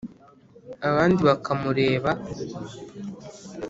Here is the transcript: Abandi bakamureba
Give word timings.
Abandi 0.87 1.19
bakamureba 1.29 2.09